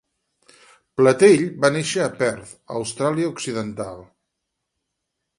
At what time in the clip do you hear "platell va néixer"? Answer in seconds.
0.99-2.01